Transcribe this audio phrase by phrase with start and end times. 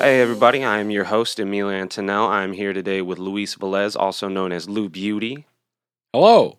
[0.00, 2.26] Hey everybody, I am your host Emil Antonell.
[2.26, 5.44] I'm here today with Luis Velez, also known as Lou Beauty.
[6.14, 6.56] Hello.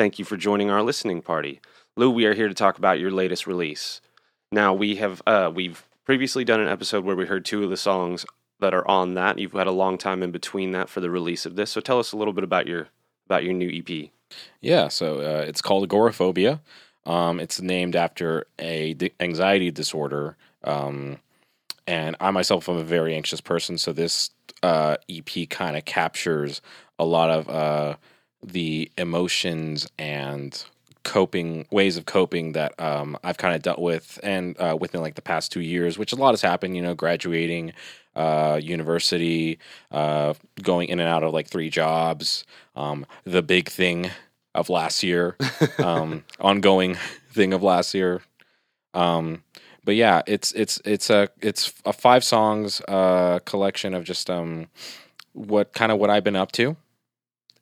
[0.00, 1.60] Thank you for joining our listening party.
[1.96, 4.00] Lou, we are here to talk about your latest release.
[4.50, 7.76] Now we have uh, we've previously done an episode where we heard two of the
[7.76, 8.26] songs
[8.58, 9.38] that are on that.
[9.38, 11.70] You've had a long time in between that for the release of this.
[11.70, 12.88] So tell us a little bit about your
[13.26, 14.10] about your new EP.
[14.60, 16.60] Yeah, so uh, it's called agoraphobia.
[17.06, 20.36] Um, it's named after a di- anxiety disorder.
[20.64, 21.18] Um,
[21.86, 24.30] and I myself am a very anxious person, so this
[24.62, 26.60] uh, EP kind of captures
[26.98, 27.96] a lot of uh,
[28.42, 30.64] the emotions and
[31.04, 35.14] coping ways of coping that um, I've kind of dealt with, and uh, within like
[35.14, 36.76] the past two years, which a lot has happened.
[36.76, 37.72] You know, graduating,
[38.14, 39.58] uh, university,
[39.90, 42.44] uh, going in and out of like three jobs,
[42.76, 44.10] um, the big thing
[44.54, 45.36] of last year,
[45.78, 46.96] um, ongoing
[47.30, 48.22] thing of last year.
[48.94, 49.42] Um,
[49.84, 54.68] but yeah, it's it's it's a it's a five songs uh, collection of just um,
[55.32, 56.76] what kind of what I've been up to,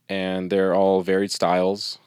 [0.09, 1.99] and they're all varied styles.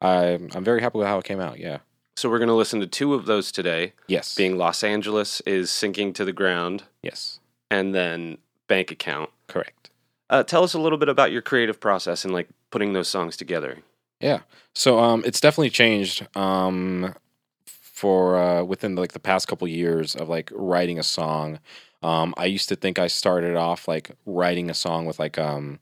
[0.00, 1.58] I I'm very happy with how it came out.
[1.58, 1.78] Yeah.
[2.16, 4.36] So we're going to listen to two of those today, Yes.
[4.36, 7.40] being Los Angeles is sinking to the ground yes.
[7.72, 9.30] and then Bank Account.
[9.48, 9.90] Correct.
[10.30, 13.36] Uh, tell us a little bit about your creative process and like putting those songs
[13.36, 13.78] together.
[14.20, 14.40] Yeah.
[14.76, 17.16] So um, it's definitely changed um,
[18.04, 21.58] for uh, within like the past couple years of like writing a song.
[22.02, 25.78] Um, I used to think I started off like writing a song with like um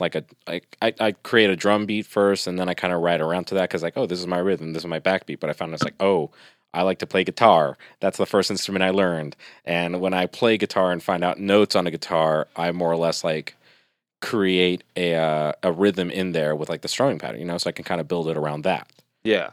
[0.00, 3.02] like a like I I create a drum beat first and then I kind of
[3.02, 5.38] write around to that because like oh this is my rhythm this is my backbeat
[5.38, 6.32] but I found it's like oh
[6.74, 10.56] I like to play guitar that's the first instrument I learned and when I play
[10.56, 13.54] guitar and find out notes on a guitar I more or less like
[14.20, 17.68] create a uh, a rhythm in there with like the strumming pattern, you know, so
[17.68, 18.88] I can kind of build it around that.
[19.24, 19.50] Yeah.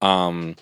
[0.00, 0.56] Um,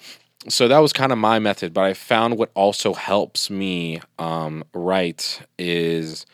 [0.49, 4.65] so that was kind of my method, but I found what also helps me um,
[4.73, 6.25] write is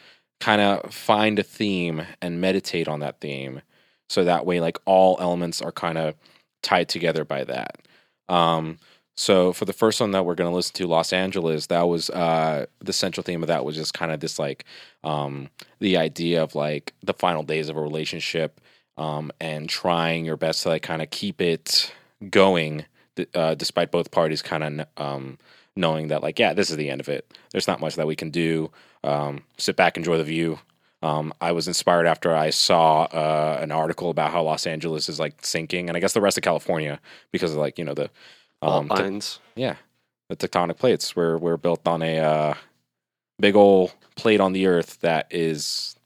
[0.40, 3.62] kind of find a theme and meditate on that theme,
[4.08, 6.14] so that way like all elements are kind of
[6.62, 7.78] tied together by that.
[8.28, 8.78] Um,
[9.16, 12.10] so for the first one that we're going to listen to, Los Angeles, that was
[12.10, 14.64] uh, the central theme of that was just kind of this like
[15.04, 15.48] um,
[15.80, 18.60] the idea of like the final days of a relationship
[18.98, 21.92] um, and trying your best to like kind of keep it
[22.30, 22.84] going
[23.34, 25.38] uh, despite both parties kind of um,
[25.74, 27.36] knowing that like yeah this is the end of it.
[27.52, 28.70] There's not much that we can do.
[29.04, 30.58] Um, sit back, enjoy the view.
[31.02, 35.20] Um, I was inspired after I saw uh, an article about how Los Angeles is
[35.20, 37.00] like sinking, and I guess the rest of California
[37.32, 38.10] because of like you know the
[38.62, 39.76] um, te- yeah,
[40.28, 42.54] the tectonic plates were were built on a uh,
[43.38, 45.96] big old plate on the Earth that is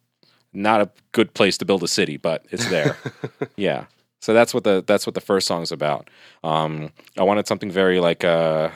[0.53, 2.97] not a good place to build a city, but it's there.
[3.57, 3.87] yeah,
[4.21, 6.09] so that's what the that's what the first song's about.
[6.45, 8.71] Um, I wanted something very like uh,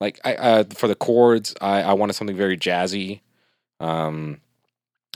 [0.00, 3.20] like I uh, for the chords, I, I wanted something very jazzy,
[3.80, 4.40] um,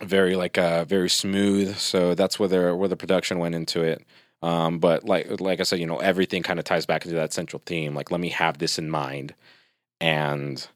[0.02, 1.76] very like uh, very smooth.
[1.76, 4.04] So that's where the where the production went into it.
[4.42, 7.32] Um, but like like I said, you know, everything kind of ties back into that
[7.32, 7.94] central theme.
[7.94, 9.34] Like, let me have this in mind
[10.00, 10.66] and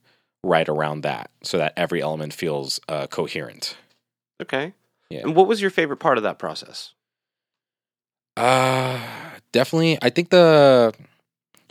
[0.42, 3.76] write around that so that every element feels uh, coherent.
[4.40, 4.72] Okay.
[5.10, 5.20] Yeah.
[5.20, 6.92] And what was your favorite part of that process?
[8.36, 9.00] Uh,
[9.52, 9.98] definitely.
[10.02, 10.92] I think the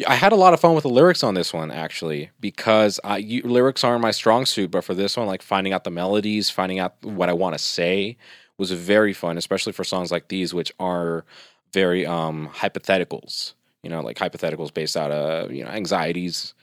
[0.07, 3.17] I had a lot of fun with the lyrics on this one actually because I
[3.17, 6.49] you, lyrics aren't my strong suit, but for this one, like finding out the melodies,
[6.49, 8.17] finding out what I want to say
[8.57, 11.25] was very fun, especially for songs like these, which are
[11.73, 13.53] very um hypotheticals.
[13.83, 16.53] You know, like hypotheticals based out of you know anxieties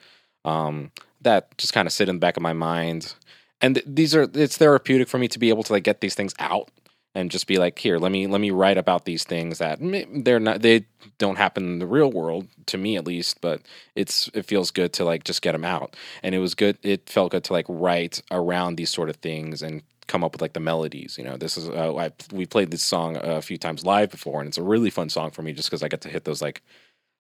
[0.45, 0.91] um,
[1.23, 3.15] that just kind of sit in the back of my mind.
[3.61, 6.15] And th- these are it's therapeutic for me to be able to like get these
[6.15, 6.71] things out
[7.15, 9.79] and just be like here let me let me write about these things that
[10.25, 10.85] they're not they
[11.19, 13.61] don't happen in the real world to me at least but
[13.95, 15.97] it's it feels good to like just get them out.
[16.23, 19.63] And it was good it felt good to like write around these sort of things
[19.63, 21.37] and come up with like the melodies you know?
[21.37, 24.59] This is uh, I, we played this song a few times live before and it's
[24.59, 26.63] a really fun song for me just because i get to hit those like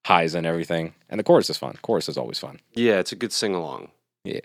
[0.04, 0.94] highs and everything.
[1.08, 1.76] And the chorus is fun.
[1.82, 2.58] Chorus is always fun.
[2.74, 3.90] Yeah, it's a good sing along.
[4.24, 4.40] yeah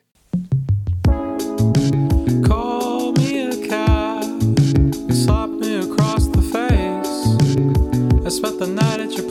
[8.57, 9.26] the night at your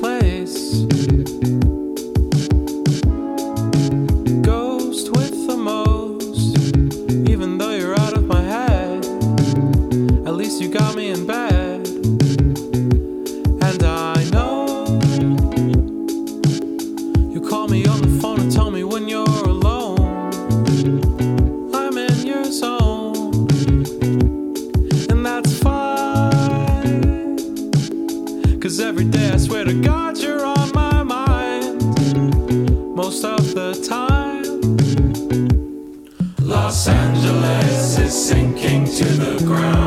[29.83, 31.83] God, you're on my mind
[32.95, 34.45] most of the time.
[36.41, 39.86] Los Angeles is sinking to the ground.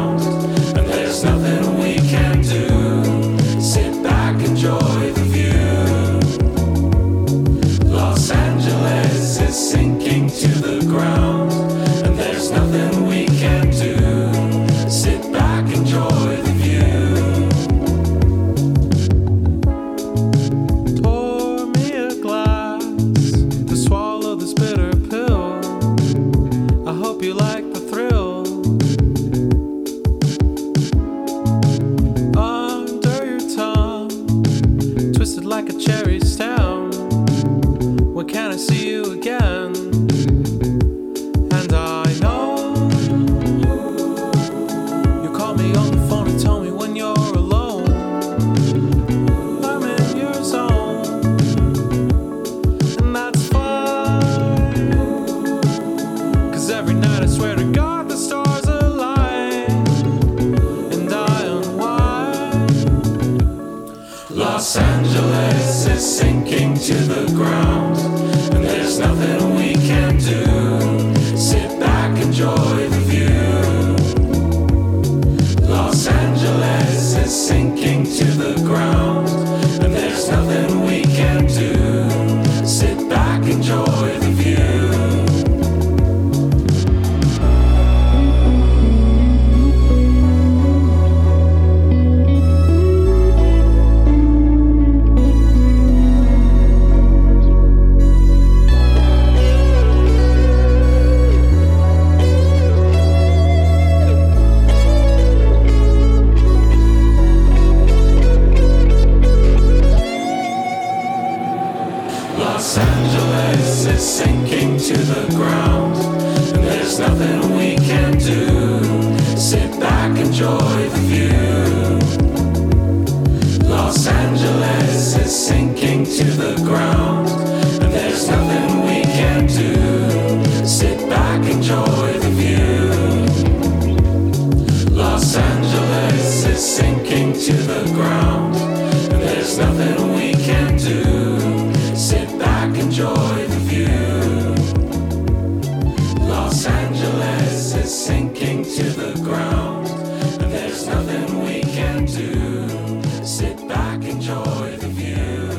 [154.29, 155.49] Enjoy the view.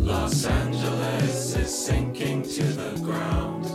[0.00, 3.66] Los Angeles is sinking to the ground,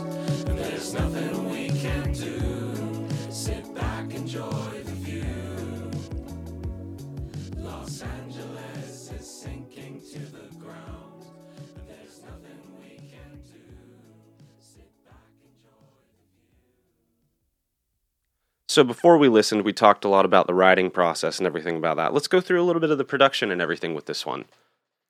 [0.48, 3.08] and there's nothing we can do.
[3.30, 5.90] Sit back, enjoy the view.
[7.58, 11.26] Los Angeles is sinking to the ground,
[11.76, 12.65] and there's nothing
[18.76, 21.96] So before we listened, we talked a lot about the writing process and everything about
[21.96, 22.12] that.
[22.12, 24.44] Let's go through a little bit of the production and everything with this one.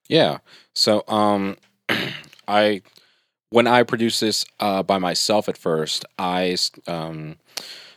[0.07, 0.37] Yeah.
[0.73, 1.57] So um
[2.47, 2.81] I
[3.49, 6.55] when I produce this uh by myself at first, I
[6.87, 7.35] um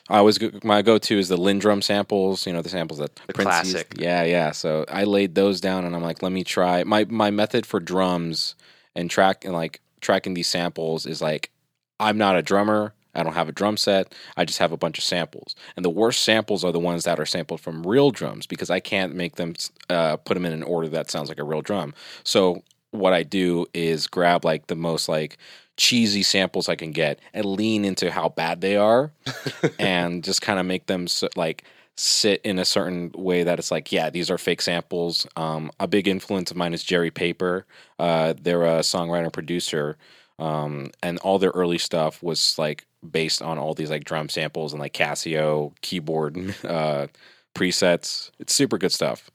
[0.08, 3.32] I always go, my go-to is the LinnDrum samples, you know, the samples that The
[3.32, 3.72] Prince used.
[3.75, 3.94] classic.
[3.96, 4.50] Yeah, yeah.
[4.50, 6.82] So I laid those down and I'm like, let me try.
[6.82, 8.56] My my method for drums
[8.96, 11.53] and track and like tracking these samples is like
[12.00, 12.93] I'm not a drummer.
[13.20, 14.15] I don't have a drum set.
[14.36, 15.55] I just have a bunch of samples.
[15.77, 18.81] And the worst samples are the ones that are sampled from real drums because I
[18.81, 19.55] can't make them
[19.89, 21.94] uh, put them in an order that sounds like a real drum.
[22.24, 25.39] So what I do is grab like the most like
[25.77, 29.12] cheesy samples I can get and lean into how bad they are
[29.79, 31.65] and just kind of make them so, like
[31.96, 35.27] sit in a certain way that it's like, yeah, these are fake samples.
[35.36, 37.67] Um, a big influence of mine is Jerry Paper.
[37.98, 39.96] Uh, they're a songwriter producer.
[40.41, 44.73] Um, and all their early stuff was like based on all these like drum samples
[44.73, 47.06] and like Casio keyboard uh,
[47.55, 48.31] presets.
[48.39, 49.31] It's super good stuff.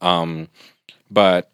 [0.00, 0.48] Um,
[1.10, 1.50] but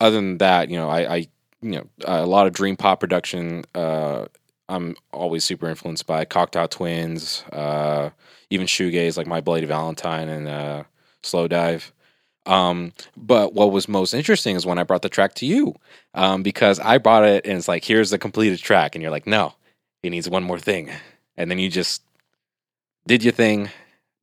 [0.00, 1.16] other than that, you know, I, I
[1.62, 3.64] you know, a lot of dream pop production.
[3.74, 4.26] Uh,
[4.68, 8.10] I'm always super influenced by Cocteau Twins, uh,
[8.50, 10.82] even shoegaze like My Bloody Valentine and uh,
[11.22, 11.90] Slowdive.
[12.46, 15.74] Um, but what was most interesting is when I brought the track to you,
[16.14, 19.26] um, because I brought it and it's like, here's the completed track, and you're like,
[19.26, 19.54] no,
[20.02, 20.90] it needs one more thing,
[21.36, 22.02] and then you just
[23.06, 23.68] did your thing,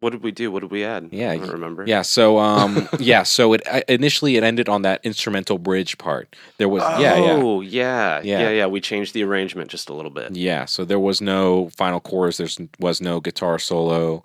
[0.01, 0.49] What did we do?
[0.51, 1.09] What did we add?
[1.11, 1.83] Yeah, I don't remember.
[1.85, 2.01] yeah.
[2.03, 3.23] So, um, yeah.
[3.23, 6.33] So it initially it ended on that instrumental bridge part.
[6.57, 8.39] There was, yeah, yeah, Oh, yeah, Yeah.
[8.39, 8.65] yeah, yeah.
[8.67, 10.33] We changed the arrangement just a little bit.
[10.37, 10.63] yeah.
[10.65, 12.37] So there was no final chorus.
[12.37, 12.47] There
[12.79, 14.23] was no guitar solo.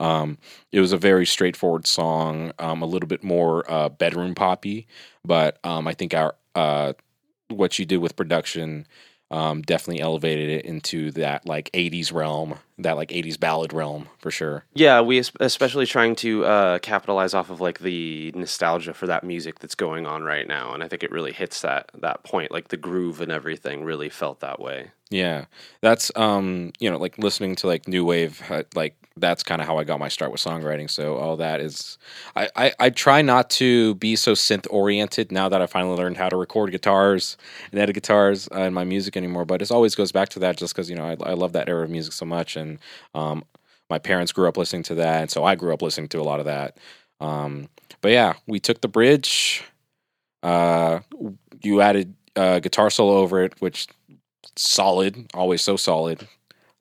[0.00, 0.38] Um,
[0.72, 4.86] it was a very straightforward song, um, a little bit more uh, bedroom poppy.
[5.24, 6.94] But um, I think our uh,
[7.48, 8.86] what you did with production
[9.30, 14.30] um, definitely elevated it into that like '80s realm, that like '80s ballad realm for
[14.30, 14.64] sure.
[14.74, 19.24] Yeah, we es- especially trying to uh, capitalize off of like the nostalgia for that
[19.24, 22.52] music that's going on right now, and I think it really hits that that point.
[22.52, 24.92] Like the groove and everything really felt that way.
[25.10, 25.46] Yeah,
[25.80, 29.66] that's um, you know, like listening to like new wave, uh, like that's kind of
[29.66, 30.90] how I got my start with songwriting.
[30.90, 31.98] So all that is,
[32.34, 36.16] I, I I try not to be so synth oriented now that I finally learned
[36.16, 37.36] how to record guitars
[37.70, 39.44] and edit guitars uh, in my music anymore.
[39.44, 41.68] But it always goes back to that, just because you know I, I love that
[41.68, 42.78] era of music so much, and
[43.14, 43.44] um,
[43.88, 46.24] my parents grew up listening to that, and so I grew up listening to a
[46.24, 46.78] lot of that.
[47.20, 47.68] Um,
[48.00, 49.62] but yeah, we took the bridge.
[50.42, 51.00] Uh,
[51.62, 53.88] you added uh, guitar solo over it, which
[54.56, 56.26] solid, always so solid.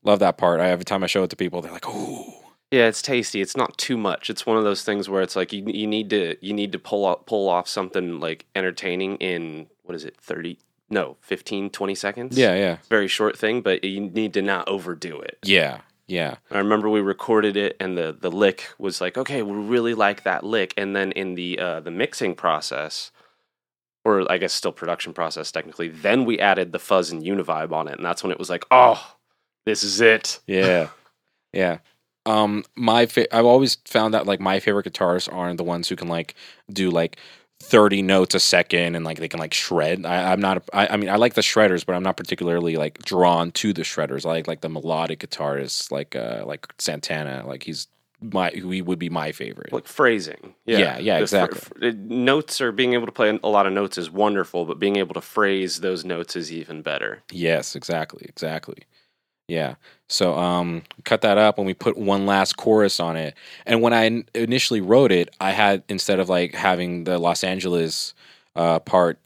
[0.04, 0.60] Love that part.
[0.60, 2.26] I, every time I show it to people, they're like, "Ooh,
[2.72, 3.40] Yeah, it's tasty.
[3.42, 4.30] It's not too much.
[4.30, 6.80] It's one of those things where it's like you you need to you need to
[6.80, 10.58] pull off, pull off something like entertaining in what is it 30
[10.90, 12.38] no 15 20 seconds.
[12.38, 15.38] yeah, yeah, Very short thing, but you need to not overdo it.
[15.46, 19.54] yeah, yeah, I remember we recorded it and the the lick was like, okay, we
[19.58, 23.12] really like that lick and then in the uh the mixing process
[24.06, 27.88] or I guess still production process technically, then we added the fuzz and univibe on
[27.88, 29.16] it and that's when it was like, "Oh,
[29.66, 30.90] this is it." yeah,
[31.52, 31.78] yeah."
[32.26, 35.96] Um, my fa- I've always found that like my favorite guitarists aren't the ones who
[35.96, 36.36] can like
[36.72, 37.18] do like.
[37.62, 40.98] 30 notes a second and like they can like shred I, i'm not I, I
[40.98, 44.30] mean i like the shredders but i'm not particularly like drawn to the shredders i
[44.30, 47.88] like like the melodic guitarists like uh like santana like he's
[48.32, 50.56] my he would be my favorite like phrasing.
[50.66, 51.60] Yeah, yeah, fr- exactly.
[51.60, 54.80] fr- uh, notes or being able to play a lot of notes is wonderful, but
[54.80, 57.24] being able to phrase those notes is even better.
[57.32, 58.84] Yes, exactly, exactly.
[59.48, 59.76] Yeah.
[60.10, 63.36] So um cut that up and we put one last chorus on it.
[63.66, 67.44] And when I in- initially wrote it, I had instead of like having the Los
[67.44, 68.14] Angeles
[68.56, 69.20] uh part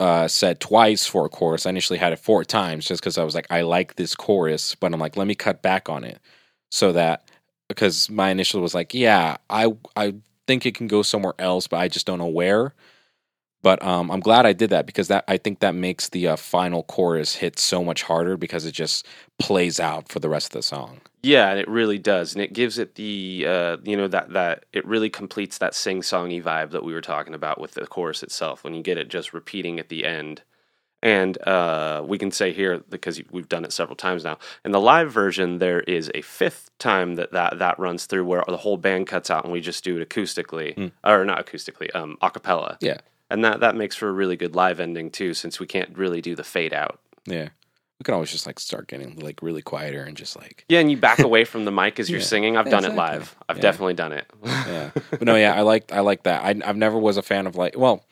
[0.00, 3.24] uh said twice for a chorus, I initially had it four times just cuz I
[3.24, 6.18] was like I like this chorus, but I'm like let me cut back on it
[6.70, 7.30] so that
[7.68, 10.14] because my initial was like, yeah, I I
[10.46, 12.74] think it can go somewhere else, but I just don't know where.
[13.62, 16.36] But um, I'm glad I did that because that I think that makes the uh,
[16.36, 19.06] final chorus hit so much harder because it just
[19.38, 21.00] plays out for the rest of the song.
[21.22, 24.64] Yeah, and it really does, and it gives it the uh, you know that that
[24.72, 28.24] it really completes that sing songy vibe that we were talking about with the chorus
[28.24, 28.64] itself.
[28.64, 30.42] When you get it just repeating at the end,
[31.00, 34.38] and uh, we can say here because we've done it several times now.
[34.64, 38.42] In the live version, there is a fifth time that that, that runs through where
[38.48, 40.88] the whole band cuts out and we just do it acoustically, Hmm.
[41.08, 42.78] or not acoustically, um, a cappella.
[42.80, 42.98] Yeah,
[43.32, 46.20] and that that makes for a really good live ending too, since we can't really
[46.20, 47.00] do the fade out.
[47.26, 47.48] yeah.
[48.00, 50.90] We can always just like start getting like really quieter and just like Yeah, and
[50.90, 52.26] you back away from the mic as you're Yeah.
[52.26, 52.56] singing.
[52.56, 53.36] I've Yeah, done it live.
[53.48, 53.62] I've Yeah.
[53.62, 54.26] definitely done it.
[54.44, 54.90] yeah.
[55.10, 56.42] But no, yeah, I like I like that.
[56.44, 58.04] I I've never was a fan of like well,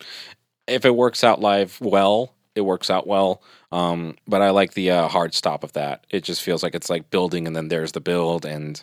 [0.68, 3.42] if it works out live well, it works out well.
[3.72, 6.04] Um, but I like the uh, hard stop of that.
[6.10, 8.80] It just feels like it's like building and then there's the build and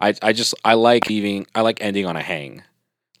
[0.00, 2.62] I I just I like leaving I like ending on a hang.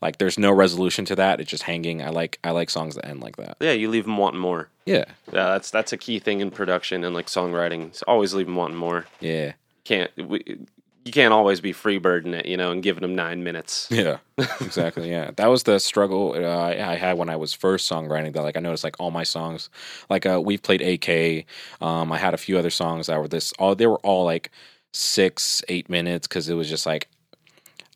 [0.00, 1.40] Like there's no resolution to that.
[1.40, 2.02] It's just hanging.
[2.02, 3.56] I like I like songs that end like that.
[3.60, 4.68] yeah, you leave them wanting more.
[4.86, 5.04] Yeah.
[5.32, 7.88] Yeah, that's that's a key thing in production and like songwriting.
[7.88, 9.06] It's always leave them wanting more.
[9.20, 9.52] Yeah.
[9.84, 10.58] Can't we,
[11.04, 13.88] you can't always be freebirding it, you know, and giving them nine minutes.
[13.90, 14.18] Yeah,
[14.60, 15.10] exactly.
[15.10, 18.32] Yeah, that was the struggle uh, I I had when I was first songwriting.
[18.34, 19.70] That like I noticed like all my songs,
[20.10, 21.46] like uh, we've played AK.
[21.80, 23.52] Um, I had a few other songs that were this.
[23.58, 24.50] All they were all like
[24.92, 27.08] six, eight minutes because it was just like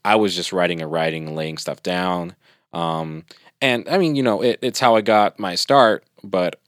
[0.04, 2.34] I was just writing and writing, and laying stuff down.
[2.72, 3.24] Um,
[3.60, 6.04] and I mean, you know, it, it's how I got my start.
[6.22, 6.60] But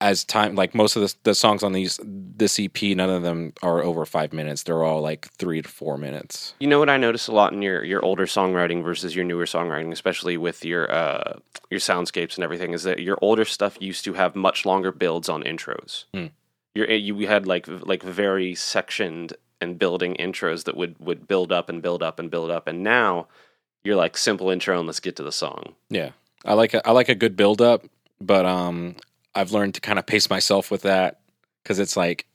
[0.00, 3.52] as time, like most of the, the songs on these this EP, none of them
[3.62, 4.62] are over five minutes.
[4.62, 6.54] They're all like three to four minutes.
[6.60, 9.44] You know what I notice a lot in your your older songwriting versus your newer
[9.44, 11.38] songwriting, especially with your uh
[11.70, 15.28] your soundscapes and everything, is that your older stuff used to have much longer builds
[15.28, 16.04] on intros.
[16.14, 16.26] Hmm.
[16.74, 21.68] Your you had like like very sectioned and building intros that would would build up
[21.68, 23.28] and build up and build up, and now
[23.84, 25.74] you're like simple intro and let's get to the song.
[25.88, 26.10] Yeah,
[26.44, 27.84] I like a, I like a good build up,
[28.20, 28.96] but um,
[29.34, 31.20] I've learned to kind of pace myself with that
[31.62, 32.26] because it's like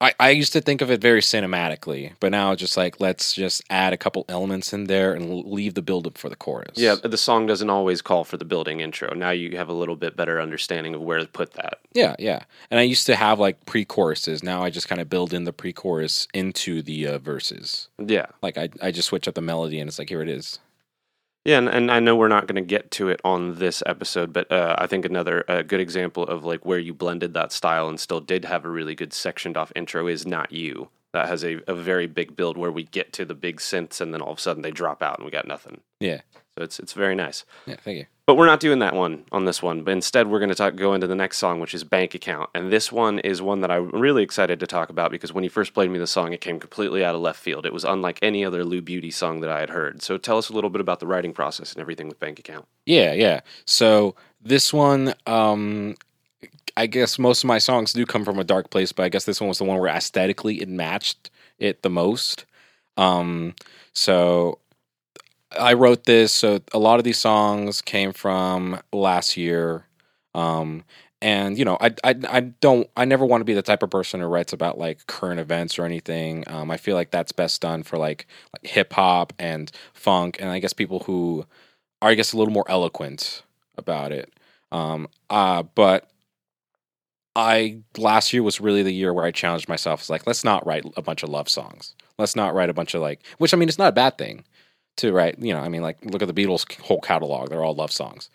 [0.00, 3.34] I I used to think of it very cinematically, but now it's just like let's
[3.34, 6.76] just add a couple elements in there and leave the build up for the chorus.
[6.76, 9.12] Yeah, the song doesn't always call for the building intro.
[9.14, 11.80] Now you have a little bit better understanding of where to put that.
[11.92, 12.44] yeah, yeah.
[12.70, 14.42] And I used to have like pre choruses.
[14.42, 17.88] Now I just kind of build in the pre chorus into the uh, verses.
[17.98, 18.26] Yeah.
[18.42, 20.58] Like I I just switch up the melody and it's like here it is.
[21.44, 24.32] Yeah, and, and I know we're not going to get to it on this episode,
[24.32, 27.88] but uh, I think another uh, good example of like where you blended that style
[27.88, 30.90] and still did have a really good sectioned off intro is Not You.
[31.12, 34.12] That has a, a very big build where we get to the big synths and
[34.12, 35.80] then all of a sudden they drop out and we got nothing.
[35.98, 36.20] Yeah,
[36.60, 37.46] So it's it's very nice.
[37.64, 37.76] yeah.
[37.82, 38.06] Thank you.
[38.26, 39.82] But we're not doing that one on this one.
[39.82, 42.50] But instead, we're going to talk, go into the next song, which is Bank Account.
[42.54, 45.50] And this one is one that I'm really excited to talk about because when you
[45.50, 47.64] first played me the song, it came completely out of left field.
[47.64, 50.02] It was unlike any other Lou Beauty song that I had heard.
[50.02, 52.66] So tell us a little bit about the writing process and everything with Bank Account.
[52.84, 53.40] Yeah, yeah.
[53.64, 55.96] So this one, um,
[56.76, 59.24] I guess most of my songs do come from a dark place, but I guess
[59.24, 62.44] this one was the one where aesthetically it matched it the most.
[62.96, 63.54] Um,
[63.92, 64.58] so
[65.58, 66.32] I wrote this.
[66.32, 69.86] So a lot of these songs came from last year.
[70.34, 70.84] Um,
[71.22, 73.90] and you know, I, I, I don't, I never want to be the type of
[73.90, 76.44] person who writes about like current events or anything.
[76.46, 80.50] Um, I feel like that's best done for like, like hip hop and funk, and
[80.50, 81.44] I guess people who
[82.00, 83.42] are, I guess, a little more eloquent
[83.76, 84.32] about it.
[84.72, 86.08] Um, uh, but
[87.36, 90.00] I last year was really the year where I challenged myself.
[90.00, 91.94] It's like let's not write a bunch of love songs.
[92.18, 94.44] Let's not write a bunch of like, which I mean, it's not a bad thing
[95.00, 95.38] to write.
[95.38, 98.30] You know, I mean, like look at the Beatles' whole catalog; they're all love songs.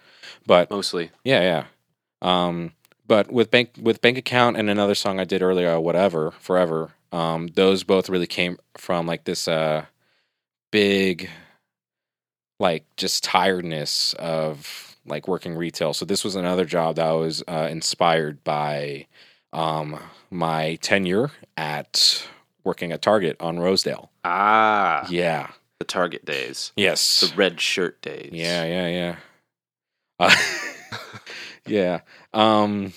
[0.45, 1.11] But Mostly.
[1.23, 1.65] yeah, yeah.
[2.21, 2.73] Um,
[3.07, 6.91] but with bank with bank account and another song I did earlier, uh, whatever, forever.
[7.11, 9.85] Um, those both really came from like this uh,
[10.71, 11.29] big,
[12.59, 15.93] like just tiredness of like working retail.
[15.93, 19.05] So this was another job that I was uh, inspired by
[19.53, 19.99] um,
[20.31, 22.27] my tenure at
[22.63, 24.09] working at Target on Rosedale.
[24.23, 25.51] Ah, Yeah.
[25.79, 27.19] The Target days, Yes.
[27.21, 28.29] the red shirt days.
[28.31, 29.15] Yeah, yeah, yeah.
[30.19, 30.35] Uh,
[31.67, 31.99] yeah.
[32.33, 32.93] Um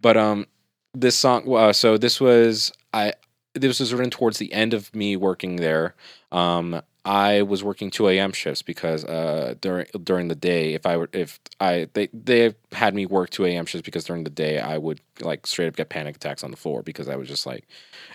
[0.00, 0.46] but um
[0.94, 3.12] this song uh, so this was I
[3.54, 5.94] this was written towards the end of me working there.
[6.32, 8.32] Um I was working 2 a.m.
[8.32, 12.94] shifts because uh during during the day if I were if I they they had
[12.94, 13.66] me work 2 a.m.
[13.66, 16.56] shifts because during the day I would like straight up get panic attacks on the
[16.56, 17.66] floor because I was just like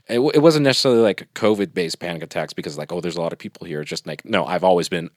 [0.07, 3.33] it, it wasn't necessarily like COVID based panic attacks because like oh there's a lot
[3.33, 3.83] of people here.
[3.83, 5.09] Just like no I've always been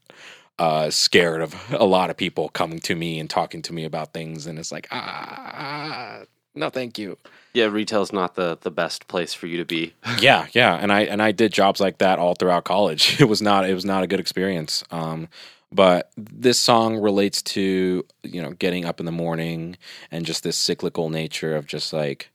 [0.58, 4.12] uh, scared of a lot of people coming to me and talking to me about
[4.12, 6.22] things, and it's like ah,
[6.54, 7.18] no, thank you.
[7.56, 7.66] Yeah.
[7.66, 9.94] Retail's not the the best place for you to be.
[10.20, 13.20] yeah, yeah, and I and I did jobs like that all throughout college.
[13.26, 14.84] It was not it was not a good experience.
[14.90, 15.28] Um,
[15.72, 19.76] but this song relates to you know getting up in the morning
[20.10, 22.30] and just this cyclical nature of just like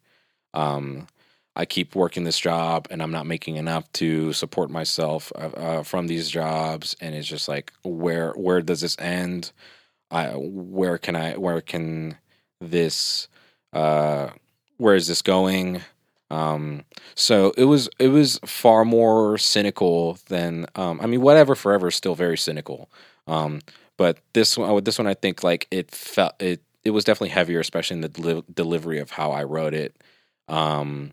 [0.53, 1.07] um,
[1.55, 5.83] I keep working this job and I'm not making enough to support myself uh, uh,
[5.83, 9.51] from these jobs, and it's just like where where does this end?
[10.09, 12.17] I where can I where can
[12.59, 13.27] this
[13.73, 14.29] uh,
[14.81, 15.81] where is this going?
[16.31, 21.89] Um, so it was it was far more cynical than um, I mean whatever forever
[21.89, 22.89] is still very cynical.
[23.27, 23.61] Um,
[23.95, 27.59] but this one this one I think like it felt it it was definitely heavier,
[27.59, 29.95] especially in the deli- delivery of how I wrote it.
[30.47, 31.11] Um,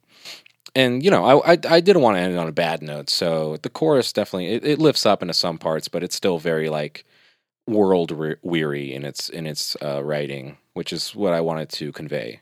[0.75, 3.11] and you know I, I I didn't want to end it on a bad note,
[3.11, 6.71] so the chorus definitely it, it lifts up into some parts, but it's still very
[6.71, 7.05] like
[7.67, 11.93] world re- weary in its in its uh, writing, which is what I wanted to
[11.93, 12.41] convey.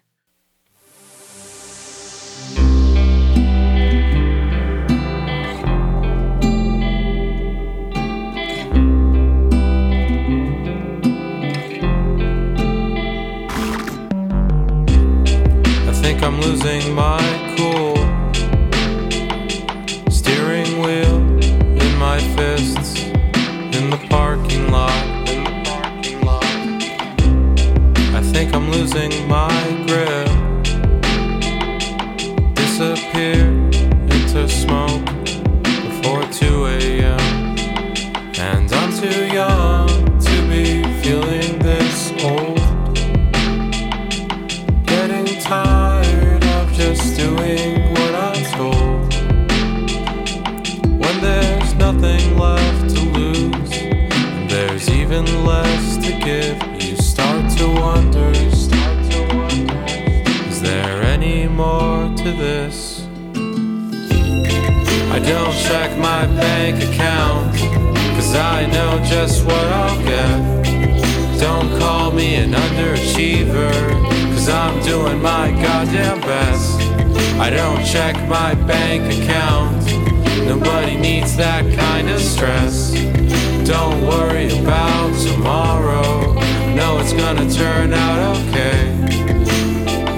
[16.36, 17.96] I'm losing my cool.
[20.10, 21.16] Steering wheel
[21.82, 23.00] in my fists
[23.74, 24.92] in the parking lot.
[28.14, 29.65] I think I'm losing my
[65.68, 67.52] check my bank account,
[68.14, 71.40] cause I know just what I'll get.
[71.40, 73.72] Don't call me an underachiever,
[74.32, 76.80] cause I'm doing my goddamn best.
[77.40, 79.84] I don't check my bank account,
[80.46, 82.92] nobody needs that kind of stress.
[83.66, 86.34] Don't worry about tomorrow,
[86.76, 88.94] no, it's gonna turn out okay.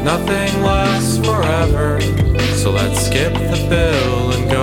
[0.05, 2.01] Nothing lasts forever,
[2.55, 4.58] so let's skip the bill and go.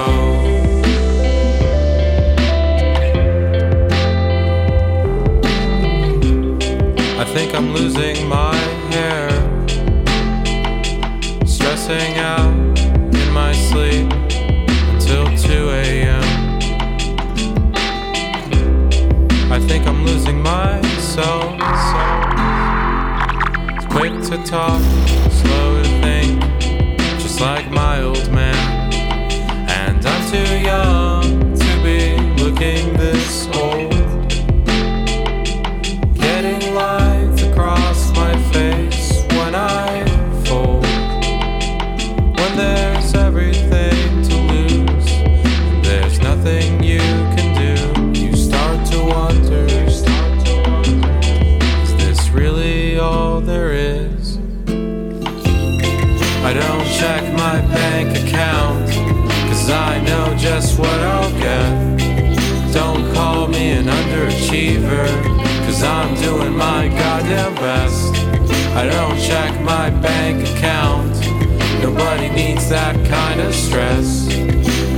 [7.55, 8.53] I'm losing my
[8.91, 9.29] hair.
[11.45, 12.53] Stressing out
[13.15, 14.11] in my sleep
[14.91, 16.23] until 2 a.m.
[19.53, 21.55] I think I'm losing myself.
[23.73, 24.81] It's quick to talk,
[25.31, 26.41] slow to think,
[27.21, 28.91] just like my old man.
[29.69, 32.94] And I'm too young to be looking
[64.55, 68.15] underachiever, cause I'm doing my goddamn best.
[68.75, 71.13] I don't check my bank account.
[71.81, 74.27] Nobody needs that kind of stress.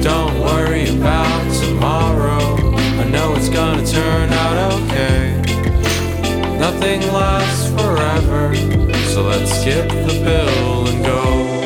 [0.03, 2.75] Don't worry about tomorrow.
[2.99, 5.35] I know it's gonna turn out okay.
[6.57, 8.55] Nothing lasts forever,
[9.09, 11.56] so let's skip the bill and go.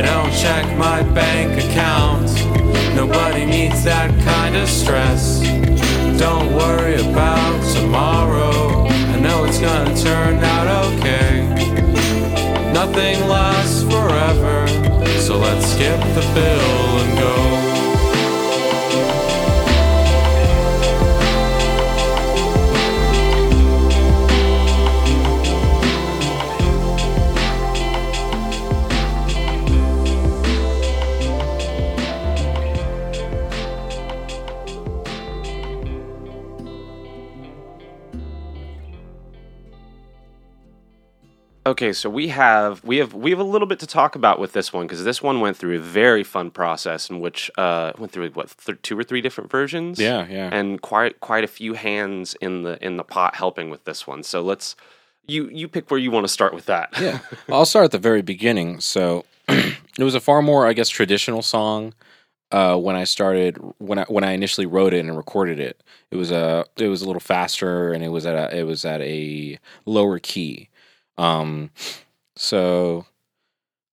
[0.00, 2.32] I don't check my bank account,
[2.96, 5.40] nobody needs that kind of stress.
[6.18, 11.42] Don't worry about tomorrow, I know it's gonna turn out okay.
[12.72, 14.66] Nothing lasts forever,
[15.20, 17.69] so let's skip the bill and go.
[41.70, 44.52] Okay, so we have we have we have a little bit to talk about with
[44.54, 48.10] this one because this one went through a very fun process in which uh went
[48.10, 50.00] through what th- two or three different versions.
[50.00, 50.50] Yeah, yeah.
[50.52, 54.24] and quite quite a few hands in the in the pot helping with this one.
[54.24, 54.74] So let's
[55.28, 56.90] you you pick where you want to start with that.
[57.00, 57.20] yeah.
[57.48, 58.80] I'll start at the very beginning.
[58.80, 61.94] So it was a far more, I guess, traditional song.
[62.50, 66.16] Uh, when I started, when I when I initially wrote it and recorded it, it
[66.16, 69.00] was a it was a little faster and it was at a it was at
[69.02, 69.56] a
[69.86, 70.68] lower key.
[71.20, 71.70] Um,
[72.36, 73.06] so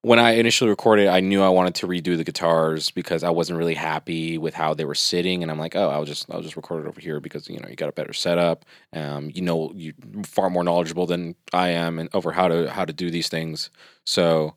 [0.01, 3.59] when I initially recorded, I knew I wanted to redo the guitars because I wasn't
[3.59, 6.55] really happy with how they were sitting, and I'm like, oh, I'll just I'll just
[6.55, 8.63] record it over here because you know you got a better setup.
[8.93, 9.93] Um, you know, you
[10.25, 13.69] far more knowledgeable than I am and over how to how to do these things.
[14.05, 14.55] So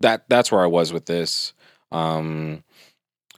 [0.00, 1.52] that that's where I was with this.
[1.92, 2.64] Um,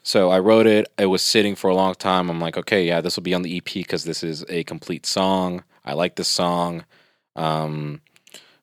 [0.05, 0.87] so I wrote it.
[0.97, 2.31] It was sitting for a long time.
[2.31, 5.07] I'm like, okay, yeah, this will be on the EP because this is a complete
[5.07, 5.65] song.
[5.85, 6.85] I like this song.
[7.37, 8.01] Um,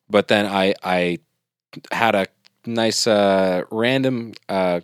[0.08, 1.18] but then I I
[1.92, 2.26] had a
[2.64, 4.80] nice uh, random uh,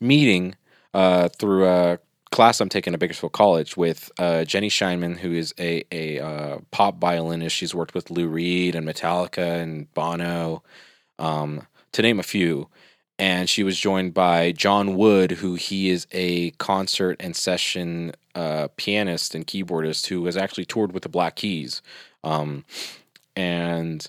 [0.00, 0.54] meeting
[0.94, 1.98] uh, through a
[2.30, 6.58] class I'm taking at Bakersfield College with uh, Jenny Scheinman, who is a a uh,
[6.70, 7.54] pop violinist.
[7.54, 10.62] She's worked with Lou Reed and Metallica and Bono,
[11.18, 12.68] um, to name a few.
[13.18, 18.68] And she was joined by John Wood, who he is a concert and session uh,
[18.76, 21.82] pianist and keyboardist who has actually toured with the Black Keys.
[22.24, 22.64] Um,
[23.36, 24.08] and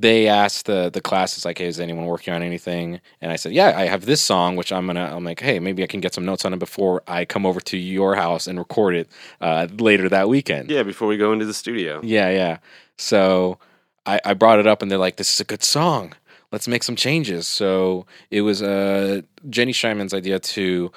[0.00, 3.52] they asked the the classes like, "Hey, is anyone working on anything?" And I said,
[3.52, 6.14] "Yeah, I have this song, which I'm gonna." I'm like, "Hey, maybe I can get
[6.14, 9.08] some notes on it before I come over to your house and record it
[9.40, 10.82] uh, later that weekend." yeah.
[10.82, 12.58] Before we go into the studio, Yeah, yeah.
[12.98, 13.58] So
[14.06, 16.14] I, I brought it up, and they're like, "This is a good song.
[16.52, 20.92] Let's make some changes." So it was uh, Jenny Scheinman's idea to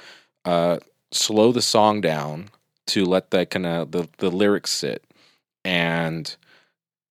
[0.45, 0.77] uh,
[1.12, 2.49] slow the song down
[2.88, 5.03] to let the kind of the, the lyrics sit,
[5.65, 6.36] and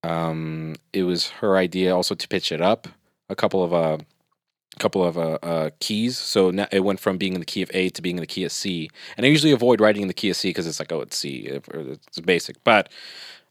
[0.07, 2.89] um, it was her idea also to pitch it up
[3.29, 3.99] a couple of uh,
[4.79, 6.19] couple of uh, uh, keys.
[6.19, 8.27] So now it went from being in the key of A to being in the
[8.27, 8.91] key of C.
[9.17, 11.17] And I usually avoid writing in the key of C because it's like, oh, it's
[11.17, 11.49] C.
[11.49, 12.63] It's basic.
[12.63, 12.91] But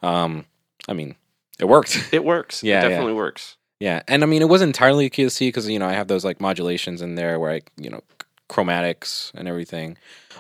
[0.02, 0.46] um,
[0.88, 1.15] I mean,
[1.60, 2.10] it worked.
[2.13, 2.63] it works.
[2.63, 2.89] Yeah, it yeah.
[2.89, 3.58] definitely works.
[3.80, 5.94] yeah, and I mean, it wasn't entirely a key of C because you know I
[5.94, 8.02] have those like modulations in there where I you know
[8.50, 9.98] chromatics and everything.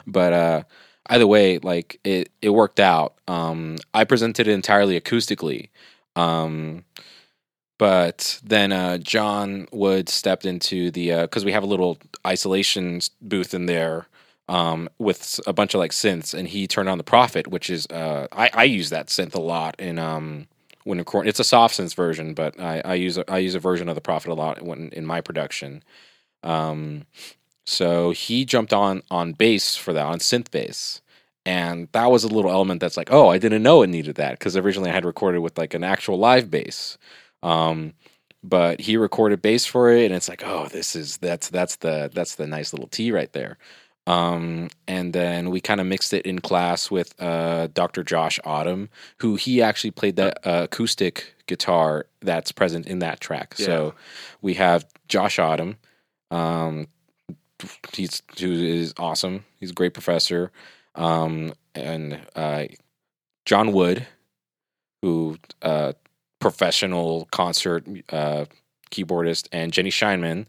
[0.07, 0.63] But uh,
[1.07, 3.15] either way, like it it worked out.
[3.27, 5.69] Um, I presented it entirely acoustically.
[6.15, 6.85] Um,
[7.77, 13.53] but then uh, John Wood stepped into the because we have a little isolation booth
[13.53, 14.07] in there
[14.47, 17.85] um, with a bunch of like synths, and he turned on the Prophet, which is
[17.87, 20.47] uh, I, I use that synth a lot in um,
[20.83, 21.03] when.
[21.25, 23.95] It's a soft synth version, but I, I use a, I use a version of
[23.95, 25.83] the Prophet a lot when in my production.
[26.43, 27.05] Um,
[27.65, 31.01] so he jumped on on bass for that on synth bass.
[31.45, 34.31] And that was a little element that's like, oh, I didn't know it needed that
[34.31, 36.97] because originally I had recorded with like an actual live bass.
[37.43, 37.93] Um,
[38.43, 42.11] but he recorded bass for it, and it's like, oh, this is that's that's the
[42.13, 43.57] that's the nice little T right there.
[44.07, 48.03] Um, and then we kind of mixed it in class with uh, Dr.
[48.03, 53.55] Josh Autumn, who he actually played the uh, acoustic guitar that's present in that track.
[53.57, 53.95] So
[54.41, 55.77] we have Josh Autumn.
[56.29, 56.87] Um,
[57.93, 59.45] he's who is awesome.
[59.59, 60.51] He's a great professor.
[60.95, 62.65] Um, and uh,
[63.45, 64.07] John Wood,
[65.01, 65.93] who uh,
[66.39, 68.45] professional concert uh,
[68.91, 70.45] keyboardist, and Jenny Scheinman.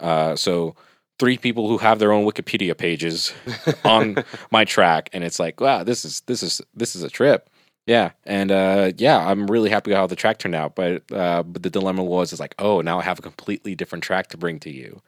[0.00, 0.76] Uh, so
[1.18, 3.32] three people who have their own Wikipedia pages
[3.84, 4.16] on
[4.50, 7.50] my track, and it's like, wow, this is this is this is a trip.
[7.86, 10.74] Yeah, and uh, yeah, I'm really happy how the track turned out.
[10.74, 14.04] But uh, but the dilemma was, is like, oh, now I have a completely different
[14.04, 15.00] track to bring to you,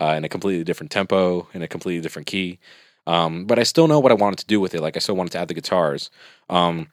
[0.00, 2.58] uh, in a completely different tempo, in a completely different key.
[3.06, 4.80] Um, but I still know what I wanted to do with it.
[4.80, 6.10] Like I still wanted to add the guitars.
[6.48, 6.88] Um,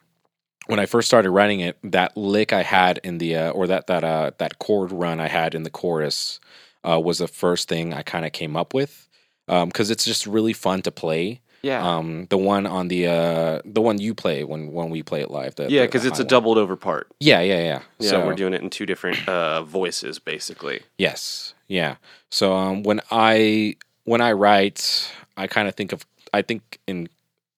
[0.66, 3.86] when I first started writing it, that lick I had in the uh, or that
[3.88, 6.40] that uh, that chord run I had in the chorus
[6.88, 9.08] uh, was the first thing I kind of came up with
[9.46, 11.40] because it's just really fun to play.
[11.62, 11.86] Yeah.
[11.86, 15.30] Um, the one on the uh, the one you play when when we play it
[15.30, 15.56] live.
[15.56, 16.28] The, yeah, because it's a one.
[16.28, 17.08] doubled over part.
[17.20, 17.82] Yeah, yeah, yeah.
[17.98, 20.82] Yeah, So- we're doing it in two different uh, voices, basically.
[20.98, 21.54] Yes.
[21.68, 21.96] Yeah.
[22.30, 27.08] So um, when I when I write, I kind of think of I think in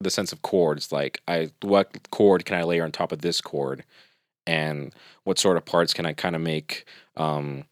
[0.00, 0.92] the sense of chords.
[0.92, 3.84] Like I what chord can I layer on top of this chord,
[4.46, 6.84] and what sort of parts can I kind of make
[7.16, 7.64] um,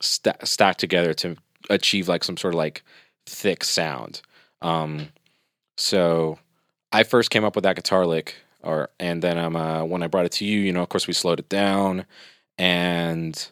[0.00, 1.36] sta- stack together to
[1.70, 2.82] achieve like some sort of like
[3.26, 4.20] thick sound.
[4.62, 5.08] Um,
[5.76, 6.38] so
[6.92, 10.06] I first came up with that guitar lick, or and then um uh, when I
[10.06, 12.06] brought it to you, you know, of course we slowed it down,
[12.58, 13.50] and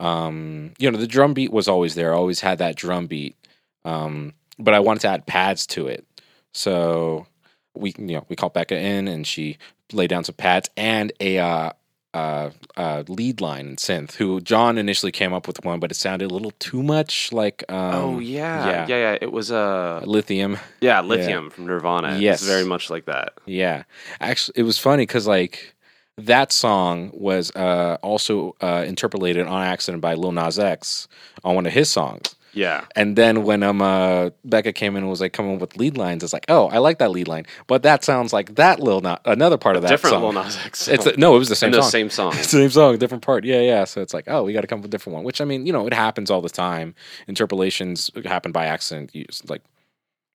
[0.00, 2.12] um you know the drum beat was always there.
[2.12, 3.36] I always had that drum beat,
[3.84, 6.06] um, but I wanted to add pads to it.
[6.52, 7.26] So
[7.74, 9.58] we you know we called Becca in and she
[9.92, 11.70] laid down some pads and a uh,
[12.14, 14.14] uh, uh, lead line in synth.
[14.14, 17.64] Who John initially came up with one, but it sounded a little too much like
[17.68, 18.66] um, oh yeah.
[18.66, 18.86] yeah.
[18.86, 20.58] yeah, yeah, It was uh, lithium.
[20.80, 22.18] yeah, lithium from Nirvana.
[22.18, 22.40] Yes.
[22.40, 23.34] it's very much like that.
[23.46, 23.84] Yeah,
[24.20, 25.74] actually, it was funny because like
[26.18, 31.08] that song was uh, also uh, interpolated on accident by Lil Nas X
[31.44, 32.34] on one of his songs.
[32.54, 35.96] Yeah, And then when um uh, Becca came in and was like coming with lead
[35.96, 39.00] lines, it's like, oh, I like that lead line, but that sounds like that Lil
[39.00, 40.22] Nas, another part of that different song.
[40.22, 40.86] Lil Nas X.
[40.88, 41.14] It's song.
[41.16, 41.82] no, it was the same song.
[41.90, 42.32] same song.
[42.36, 43.44] It's the same song, different part.
[43.44, 43.84] Yeah, yeah.
[43.84, 45.24] So it's like, oh, we got to come up with a different one.
[45.24, 46.94] Which I mean, you know, it happens all the time.
[47.26, 49.62] Interpolations happen by accident, you- like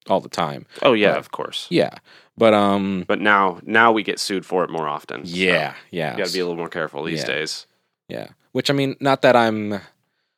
[0.10, 0.66] all the time.
[0.82, 1.68] Oh yeah, But- of course.
[1.70, 1.92] Yeah,
[2.38, 5.26] but um, But now, now we get sued for it more often.
[5.26, 6.14] so yeah, yeah.
[6.14, 7.26] you got to be a little more careful these Yeah.
[7.28, 7.68] days.
[8.10, 8.28] Yeah.
[8.54, 9.82] Which I mean, not that I'm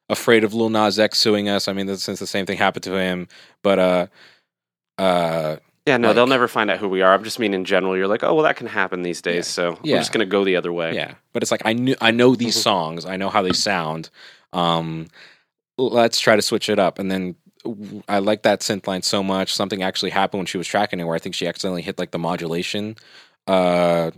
[0.10, 1.68] afraid of Lil Nas X suing us.
[1.68, 3.28] I mean, since the same thing happened to him,
[3.62, 4.08] but uh,
[4.98, 7.14] uh, Yeah, no, Like- they'll never find out who we are.
[7.14, 7.96] I'm just mean in general.
[7.98, 9.36] You're like, oh well, that can happen these days.
[9.48, 9.52] Yeah.
[9.74, 9.96] So Yeah.
[9.96, 10.94] we're just gonna go the other way.
[10.94, 11.14] yeah.
[11.34, 13.06] But it's like I knew I know these songs.
[13.06, 14.10] I know how they sound.
[14.54, 15.08] Um,
[15.78, 17.00] let's try to switch it up.
[17.00, 17.36] And then
[18.08, 19.54] I like that synth line so much.
[19.54, 22.12] Something actually happened when she was tracking it, where I think she accidentally hit like
[22.12, 22.96] the modulation
[23.48, 24.12] uh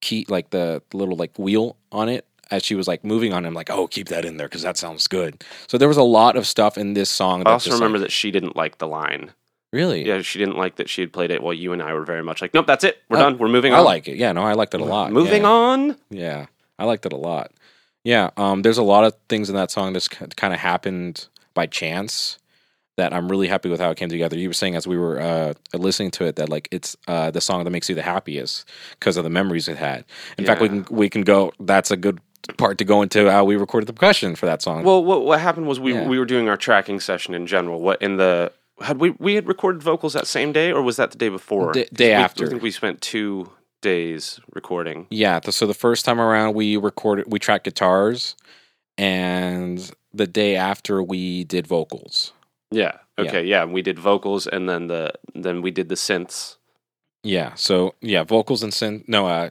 [0.00, 2.24] key, like the little like wheel on it.
[2.50, 3.48] As she was like moving on, it.
[3.48, 5.44] I'm like, oh, keep that in there because that sounds good.
[5.68, 7.40] So there was a lot of stuff in this song.
[7.40, 9.32] That I also just, remember like, that she didn't like the line.
[9.72, 12.04] really, Yeah, she didn't like that she had played it while you and I were
[12.04, 12.98] very much like, nope, that's it.
[13.08, 13.38] We're Oh, done.
[13.38, 13.78] We're moving on.
[13.78, 14.16] I like it.
[14.16, 15.12] Yeah, no, I liked it a lot.
[15.12, 15.48] Moving yeah.
[15.48, 15.96] on.
[16.10, 16.46] Yeah,
[16.78, 17.52] I liked it a lot.
[18.02, 21.66] Yeah, um, there's a lot of things in that song that's kind of happened by
[21.66, 22.38] chance
[22.96, 24.36] that I'm really happy with how it came together.
[24.36, 27.40] You were saying as we were uh, listening to it that like it's uh, the
[27.40, 30.04] song that makes you the happiest because of the memories it had.
[30.36, 31.52] In fact, we can we can go.
[31.60, 32.20] That's a good
[32.56, 34.82] part to go into how we recorded the percussion for that song.
[34.84, 36.06] Well, what what happened was we Yeah.
[36.08, 37.80] we were doing our tracking session in general.
[37.80, 41.10] What in the had we we had recorded vocals that same day or was that
[41.10, 41.72] the day before?
[41.72, 42.46] D- day we- after.
[42.46, 43.50] I think we spent two
[43.82, 45.06] days recording.
[45.10, 48.36] Yeah, so the first time around we recorded we tracked guitars
[48.98, 52.32] and the day after we did vocals.
[52.70, 52.98] Yeah.
[53.18, 53.44] Okay.
[53.44, 53.64] Yeah.
[53.64, 56.56] We did vocals and then the then we did the synths.
[57.22, 59.50] Yeah, so yeah, vocals and synth no uh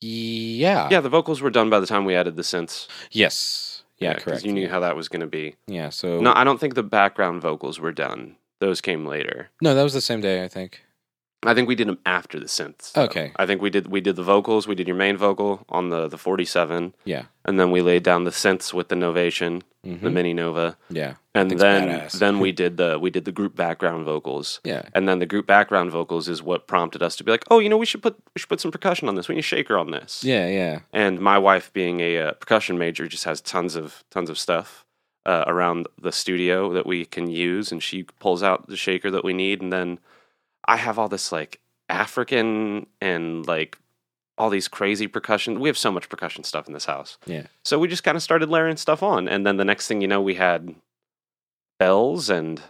[0.00, 0.88] yeah.
[0.90, 2.88] Yeah, the vocals were done by the time we added the synths.
[3.10, 3.82] Yes.
[3.98, 4.44] yeah, correct.
[4.44, 5.56] You knew how that was going to be.
[5.66, 8.36] yeah, so No, I don't think the background vocals were done.
[8.60, 9.50] Those came later.
[9.62, 10.82] No, that was the same day, I think.
[11.44, 12.92] I think we did them after the synths.
[12.92, 13.02] though.
[13.04, 13.30] Okay.
[13.36, 14.66] I think we did we did the vocals.
[14.66, 17.24] We did your main vocal on the the 47, Yeah.
[17.44, 20.12] and then we laid down the synths with the Novation, the Mhm.
[20.12, 21.14] Mini Nova, Yeah.
[21.36, 22.18] and thing's then badass.
[22.18, 24.60] then we did the we did the group background vocals.
[24.64, 24.82] Yeah.
[24.94, 27.68] And then the group background vocals is what prompted us to be like, oh, you
[27.68, 29.28] know, we should put we should put some percussion on this.
[29.28, 30.24] We need a shaker on this.
[30.24, 30.80] Yeah, yeah.
[30.92, 34.84] And my wife, being a uh, percussion major, just has tons of tons of stuff
[35.24, 39.22] uh, around the studio that we can use, and she pulls out the shaker that
[39.24, 39.98] we need, and then
[40.66, 43.78] I have all this like African and like
[44.36, 45.58] all these crazy percussion.
[45.60, 47.46] We have so much percussion stuff in this house, Yeah.
[47.64, 50.08] so we just kind of started layering stuff on, and then the next thing you
[50.08, 50.74] know, we had
[51.78, 52.60] bells and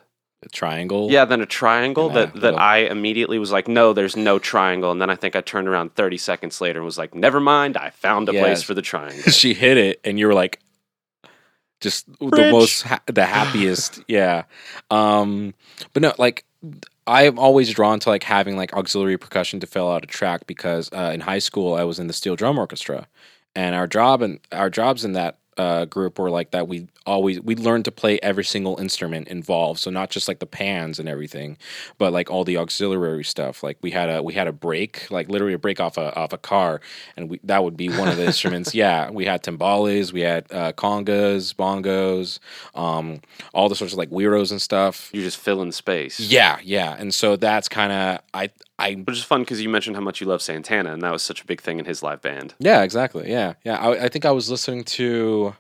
[0.44, 1.10] a triangle.
[1.10, 4.92] Yeah, then a triangle that, that little- I immediately was like, no, there's no triangle.
[4.92, 7.76] And then I think I turned around 30 seconds later and was like, never mind,
[7.76, 8.42] I found a Yeah.
[8.42, 9.32] place for the triangle.
[9.32, 10.60] she hit it, and you were like,
[11.80, 14.00] just the most ha- the happiest.
[14.08, 14.44] yeah.
[14.90, 15.54] Um,
[15.92, 16.44] but no, like
[17.08, 20.90] I'm always drawn to like having like auxiliary percussion to fill out a track because
[20.92, 23.08] uh, in high school I was in the steel drum orchestra,
[23.54, 26.68] and our job and our jobs in that uh, group were like that.
[26.68, 30.46] We always we learned to play every single instrument involved, so not just like the
[30.46, 31.58] pans and everything,
[31.98, 33.62] but like all the auxiliary stuff.
[33.62, 36.32] Like we had a we had a break, like literally a break off a off
[36.32, 36.80] a car,
[37.16, 38.74] and we, that would be one of the instruments.
[38.74, 42.38] Yeah, we had timbales, we had uh, congas, bongos,
[42.74, 43.20] um,
[43.52, 45.10] all the sorts of like weirdos and stuff.
[45.12, 46.20] You just fill in space.
[46.20, 49.96] Yeah, yeah, and so that's kind of I I Which is fun because you mentioned
[49.96, 52.22] how much you love Santana, and that was such a big thing in his live
[52.22, 52.54] band.
[52.58, 53.30] Yeah, exactly.
[53.30, 53.76] Yeah, yeah.
[53.76, 55.56] I, I think I was listening to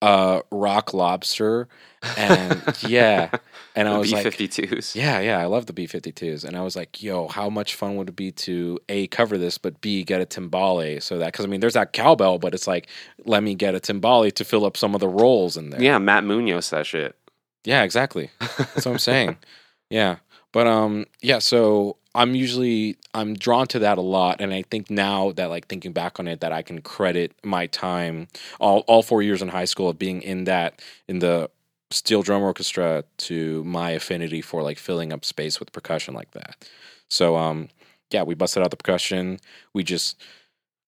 [0.00, 1.68] uh, Rock Lobster,
[2.16, 3.30] and yeah,
[3.74, 4.94] and I was like, B-52s.
[4.94, 5.38] yeah, yeah.
[5.38, 8.16] I love the B 52s, and I was like, yo, how much fun would it
[8.16, 11.60] be to a cover this, but b get a timbale so that because I mean,
[11.60, 12.88] there's that cowbell, but it's like,
[13.24, 15.82] let me get a timbale to fill up some of the rolls in there.
[15.82, 17.16] Yeah, Matt Munoz, that shit.
[17.64, 18.30] Yeah, exactly.
[18.40, 19.36] That's what I'm saying.
[19.90, 20.16] Yeah.
[20.52, 24.90] But um yeah, so I'm usually I'm drawn to that a lot and I think
[24.90, 28.28] now that like thinking back on it that I can credit my time
[28.60, 31.50] all all 4 years in high school of being in that in the
[31.90, 36.68] steel drum orchestra to my affinity for like filling up space with percussion like that.
[37.08, 37.68] So um
[38.10, 39.38] yeah, we busted out the percussion.
[39.72, 40.20] We just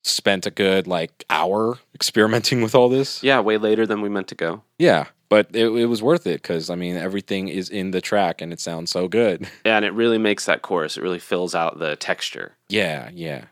[0.04, 3.22] spent a good like hour experimenting with all this.
[3.22, 4.62] Yeah, way later than we meant to go.
[4.78, 8.40] Yeah, but it, it was worth it because I mean everything is in the track
[8.40, 9.48] and it sounds so good.
[9.64, 10.96] Yeah, and it really makes that chorus.
[10.96, 12.56] It really fills out the texture.
[12.68, 13.46] Yeah, yeah.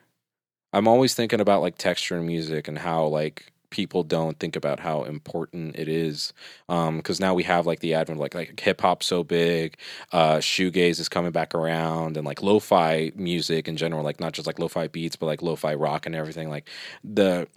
[0.72, 4.78] I'm always thinking about like texture in music and how like people don't think about
[4.78, 6.32] how important it is.
[6.68, 9.76] Um, because now we have like the advent of like like hip hop so big,
[10.12, 14.46] uh, shoegaze is coming back around, and like lo-fi music in general, like not just
[14.46, 16.48] like lo-fi beats, but like lo-fi rock and everything.
[16.48, 16.68] Like
[17.02, 17.48] the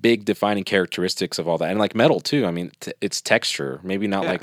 [0.00, 2.46] big defining characteristics of all that, and like metal too.
[2.46, 3.80] I mean, t- it's texture.
[3.82, 4.30] Maybe not Yeah.
[4.32, 4.42] like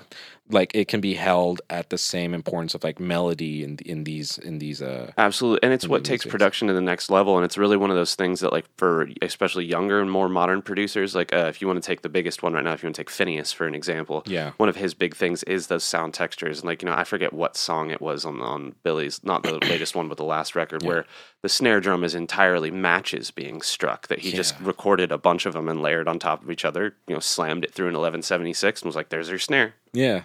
[0.49, 4.38] like it can be held at the same importance of like melody in in these
[4.38, 5.60] in these uh Absolutely.
[5.63, 7.38] And it's what takes production to the next level.
[7.38, 10.62] And it's really one of those things that, like, for especially younger and more modern
[10.62, 12.88] producers, like, uh, if you want to take the biggest one right now, if you
[12.88, 15.84] want to take Finneas for an example, yeah one of his big things is those
[15.84, 16.60] sound textures.
[16.60, 19.53] And, like, you know, I forget what song it was on, on Billie's, not the
[19.69, 20.88] latest one, but the last record, Yeah.
[20.89, 21.06] where
[21.43, 25.53] the snare drum is entirely matches being struck, that he just recorded a bunch of
[25.53, 28.82] them and layered on top of each other, you know, slammed it through an 1176
[28.82, 29.75] and was like, there's your snare.
[29.93, 30.23] Yeah,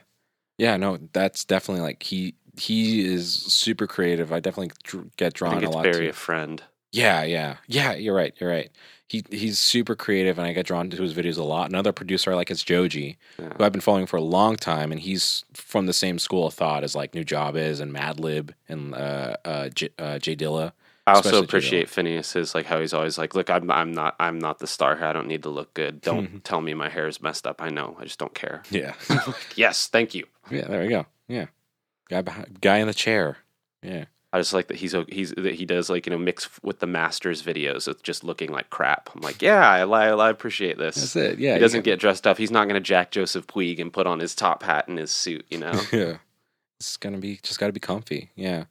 [0.57, 4.33] yeah, no, that's definitely like he he is super creative.
[4.33, 4.73] I definitely
[5.17, 5.85] get drawn a it's lot.
[5.85, 6.63] very to, a friend.
[6.93, 7.95] yeah, yeah, yeah.
[7.95, 8.35] You're right.
[8.41, 8.71] You're right.
[9.09, 11.69] He he's super creative, and I get drawn to his videos a lot.
[11.71, 13.51] Another producer I like is Joji, Yeah.
[13.57, 16.55] who I've been following for a long time, and he's from the same school of
[16.55, 20.73] thought as like Nujabes and Madlib and uh, uh, J, uh, J Dilla.
[21.09, 24.59] I also appreciate Finneas's like how he's always like, look, I'm I'm not I'm not
[24.59, 25.07] the star here.
[25.07, 26.01] I don't need to look good.
[26.09, 27.61] Don't tell me my hair is messed up.
[27.63, 27.97] I know.
[27.99, 28.63] I just don't care.
[28.71, 28.95] Yeah,
[29.57, 30.27] yes, thank you.
[30.51, 30.67] yeah.
[30.67, 31.07] There we go.
[31.27, 31.47] Yeah,
[32.09, 33.39] guy behind, guy in the chair.
[33.83, 36.81] Yeah, I just like that he's he's that he does like you know mix with
[36.81, 39.09] the masters videos of just looking like crap.
[39.15, 40.97] I'm like, yeah, I I, I appreciate this.
[40.97, 41.39] that's it.
[41.39, 42.37] Yeah, he doesn't get dressed up.
[42.37, 45.11] He's not going to Jack Joseph Puig and put on his top hat and his
[45.11, 45.47] suit.
[45.49, 45.81] You know.
[45.93, 46.19] yeah.
[46.79, 48.31] It's gonna be just gotta be comfy.
[48.37, 48.65] Yeah.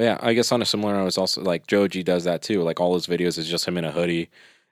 [0.00, 2.62] Yeah, I guess on a similar note, it's also like Joji does that too.
[2.62, 4.30] Like all his videos is just him in a hoodie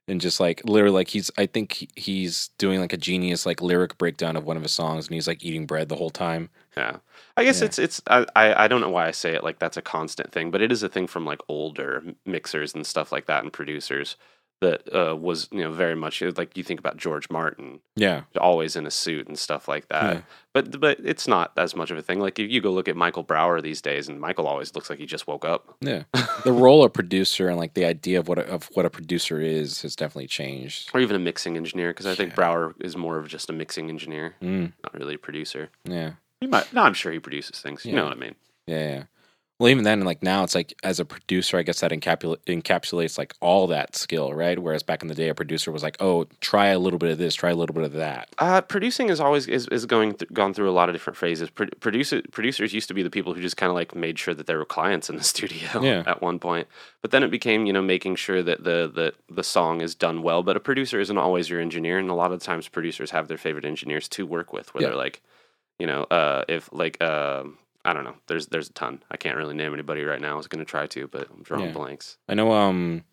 [0.08, 3.98] and just like literally like he's I think he's doing like a genius like lyric
[3.98, 6.50] breakdown of one of his songs and he's like eating bread the whole time.
[6.76, 6.98] Yeah,
[7.36, 7.66] I guess Yeah.
[7.66, 10.32] it's it's I, I I don't know why I say it like that's a constant
[10.32, 13.52] thing, but it is a thing from like older mixers and stuff like that and
[13.52, 14.16] producers
[14.60, 18.22] that uh, was you know very much like you think about George Martin Yeah.
[18.40, 20.14] always in a suit and stuff like that.
[20.14, 20.20] Yeah.
[20.52, 22.18] But but it's not as much of a thing.
[22.20, 24.98] Like if you go look at Michael Brauer these days, and Michael always looks like
[24.98, 25.76] he just woke up.
[25.80, 26.02] Yeah.
[26.44, 29.40] the role of producer and like the idea of what a, of what a producer
[29.40, 30.90] is has definitely changed.
[30.92, 32.36] Or even a mixing engineer, because I think Yeah.
[32.36, 35.70] Brower is more of just a mixing engineer, Mm, not really a producer.
[35.84, 36.12] yeah.
[36.40, 36.72] He might.
[36.72, 37.84] No, I'm sure he produces things.
[37.84, 38.34] You know what I mean?
[38.66, 39.02] Yeah, yeah.
[39.60, 43.18] Well, even then, like now, it's like as a producer, I guess that encapsula- encapsulates
[43.18, 44.56] like all that skill, right?
[44.56, 47.18] Whereas back in the day, a producer was like, "Oh, try a little bit of
[47.18, 50.32] this, try a little bit of that." Uh, producing is always is, is going th-
[50.32, 51.50] gone through a lot of different phases.
[51.50, 54.32] Pro- producer producers used to be the people who just kind of like made sure
[54.32, 56.04] that there were clients in the studio Yeah.
[56.06, 56.68] at one point,
[57.02, 60.22] but then it became you know making sure that the the the song is done
[60.22, 60.44] well.
[60.44, 63.36] But a producer isn't always your engineer, and a lot of times producers have their
[63.38, 64.72] favorite engineers to work with.
[64.72, 64.90] Where Yeah.
[64.90, 65.20] they're like,
[65.80, 69.02] you know, uh, if like um I don't know, there's there's a ton.
[69.10, 70.34] I can't really name anybody right now.
[70.34, 71.72] I was going to try to, but I'm drawing Yeah.
[71.72, 72.18] blanks.
[72.28, 72.52] I know.
[72.52, 73.04] Um,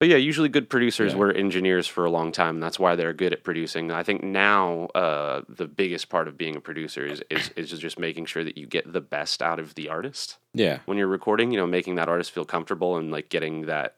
[0.00, 1.18] But yeah, usually good producers Yeah.
[1.18, 2.54] were engineers for a long time.
[2.56, 3.90] And that's why they're good at producing.
[3.90, 7.98] I think now uh, the biggest part of being a producer is, is is just
[7.98, 10.78] making sure that you get the best out of the artist Yeah.
[10.86, 11.50] when you're recording.
[11.50, 13.96] You know, making that artist feel comfortable and like getting that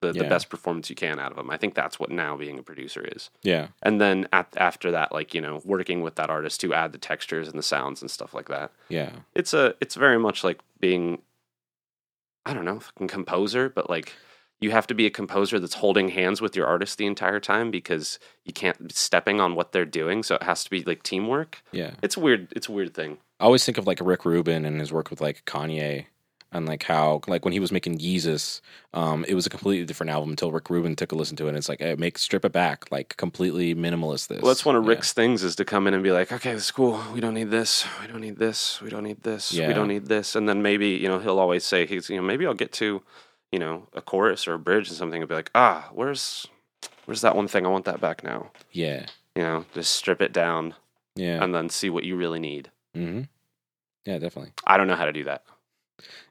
[0.00, 1.50] the, the best performance you can out of them.
[1.50, 3.30] I think that's what now being a producer is.
[3.42, 3.68] Yeah.
[3.82, 6.98] And then at, after that, like you know, working with that artist to add the
[6.98, 8.72] textures and the sounds and stuff like that.
[8.88, 9.10] Yeah.
[9.34, 11.22] It's a it's very much like being
[12.46, 14.14] I don't know, fucking composer, but like
[14.60, 17.70] you have to be a composer that's holding hands with your artist the entire time
[17.70, 21.02] because you can't be stepping on what they're doing, so it has to be like
[21.02, 21.62] teamwork.
[21.72, 21.92] Yeah.
[22.02, 22.48] It's weird.
[22.56, 23.18] It's a weird thing.
[23.38, 26.06] I always think of like Rick Rubin and his work with like Kanye
[26.52, 28.60] and like how like when he was making Yeezus,
[28.92, 31.50] um, it was a completely different album until Rick Rubin took a listen to it
[31.50, 34.42] and it's like, hey, make strip it back, like completely minimalist this.
[34.42, 34.90] Well, that's one of Yeah.
[34.90, 37.00] Rick's things is to come in and be like, okay, this is cool.
[37.14, 37.86] We don't need this.
[38.00, 38.80] We don't need this.
[38.80, 39.52] We don't need this.
[39.52, 39.68] Yeah.
[39.68, 40.34] We don't need this.
[40.34, 43.02] And then maybe, you know, he'll always say, he's, you know, maybe I'll get to,
[43.52, 46.46] you know, a chorus or a bridge and something and be like, ah, where's,
[47.06, 47.64] where's that one thing?
[47.64, 48.50] I want that back now.
[48.72, 49.06] Yeah.
[49.36, 50.74] You know, just strip it down
[51.14, 51.42] Yeah.
[51.42, 52.70] and then see what you really need.
[52.96, 53.22] mm-hmm.
[54.06, 54.52] Yeah, definitely.
[54.66, 55.44] I don't know how to do that.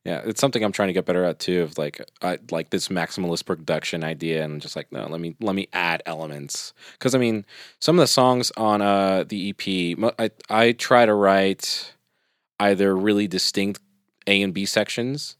[0.04, 1.62] Yeah, it's something I'm trying to get better at too.
[1.62, 5.56] Of like, I like this maximalist production idea, and just like, no, let me let
[5.56, 6.74] me add elements.
[6.94, 7.46] Because I mean,
[7.80, 11.94] some of the songs on uh the EP, I I try to write
[12.60, 13.82] either really distinct
[14.28, 15.36] A and B sections,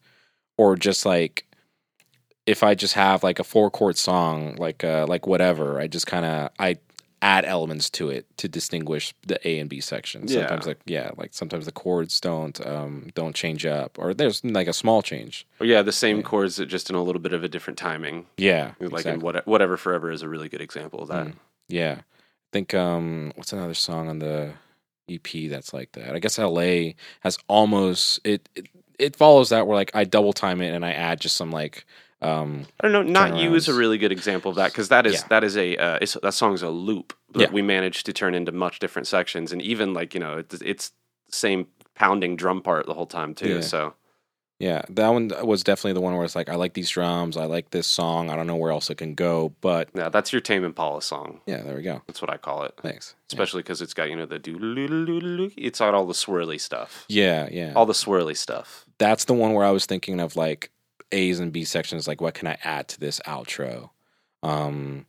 [0.58, 1.46] or just like
[2.46, 6.08] if I just have like a four chord song, like uh like whatever, I just
[6.08, 6.78] kind of I
[7.22, 10.34] add elements to it to distinguish the A and B sections.
[10.34, 10.42] Yeah.
[10.42, 14.68] Sometimes like yeah, like sometimes the chords don't um don't change up, or there's like
[14.68, 15.46] a small change.
[15.60, 16.24] Or yeah, the same Yeah.
[16.24, 18.26] chords, just in a little bit of a different timing.
[18.38, 21.28] Yeah, Like in what, whatever forever is a really good example of that.
[21.28, 21.34] Mm.
[21.68, 21.98] Yeah.
[22.00, 24.54] I think um what's another song on the
[25.10, 26.16] EP that's like that?
[26.16, 28.68] I guess LA has almost it it,
[28.98, 31.86] it follows that where like I double time it and I add just some like
[32.22, 33.02] um I don't know.
[33.04, 35.28] Not you is a really good example of that because that is Yeah.
[35.30, 37.52] that is a uh, it's, that song's a loop that Yeah.
[37.52, 40.92] we managed to turn into much different sections and even like you know it's, it's
[41.32, 43.56] same pounding drum part the whole time too.
[43.56, 43.62] Yeah.
[43.62, 43.94] So
[44.62, 47.46] yeah, that one was definitely the one where it's like I like these drums, I
[47.46, 50.42] like this song, I don't know where else it can go, but yeah, that's your
[50.42, 51.40] Tame Impala song.
[51.46, 52.02] yeah, there we go.
[52.08, 52.74] That's what I call it.
[52.82, 53.16] Thanks.
[53.32, 54.58] Especially because it's got you know the do
[55.56, 57.72] It's got all the swirly stuff, Yeah, yeah.
[57.74, 58.86] all the swirly stuff.
[58.98, 60.72] that's the one where I was thinking of like
[61.12, 63.90] A's and B sections, like what can I add to this outro?
[64.44, 65.06] Um,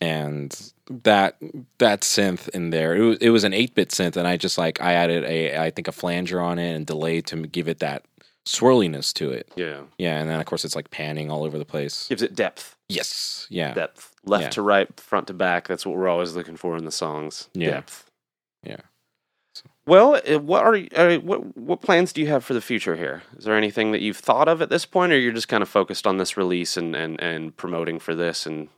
[0.00, 1.36] and that
[1.78, 4.58] that synth in there, it was, it was an eight bit synth, and I just
[4.58, 7.78] like I added a I think a flanger on it and delay to give it
[7.80, 8.04] that
[8.44, 9.48] swirliness to it.
[9.54, 12.08] Yeah, Yeah, and then of course it's like panning all over the place.
[12.08, 12.76] gives it depth.
[12.88, 14.50] Yes, yeah, Depth, left Yeah.
[14.50, 15.68] to right, front to back.
[15.68, 17.48] That's what we're always looking for in the songs.
[17.54, 17.70] Yeah.
[17.70, 18.10] Depth.
[19.86, 23.22] Well, uh, what are uh, what what plans do you have for the future here?
[23.36, 25.68] Is there anything that you've thought of at this point, or you're just kind of
[25.68, 28.46] focused on this release and and and promoting for this?
[28.46, 28.68] And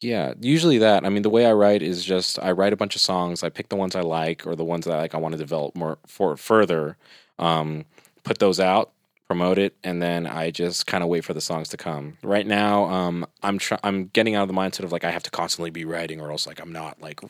[0.00, 1.04] Yeah, usually that.
[1.04, 3.42] I mean, the way I write is just I write a bunch of songs.
[3.42, 5.38] I pick the ones I like or the ones that I like I want to
[5.38, 6.96] develop more for further.
[7.38, 7.84] Um,
[8.24, 8.92] put those out,
[9.28, 12.16] promote it, and then I just kind of wait for the songs to come.
[12.22, 15.22] Right now, um, I'm try- I'm getting out of the mindset of like I have
[15.24, 17.20] to constantly be writing or else like I'm not like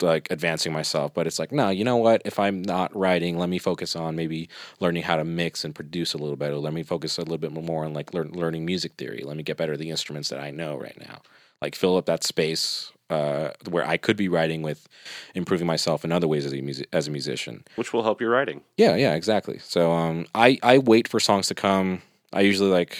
[0.00, 1.14] like advancing myself.
[1.14, 2.22] But it's like no, you know what?
[2.24, 4.48] If I'm not writing, let me focus on maybe
[4.80, 6.56] learning how to mix and produce a little better.
[6.56, 9.22] Let me focus a little bit more on like learn, learning music theory.
[9.24, 11.22] Let me get better at the instruments that I know right now
[11.62, 14.88] like fill up that space uh, where I could be writing with
[15.34, 17.64] improving myself in other ways as a music as a musician.
[17.76, 18.62] which will help your writing.
[18.76, 19.58] Yeah, yeah, exactly.
[19.58, 22.02] So um, I I wait for songs to come.
[22.32, 22.96] I usually like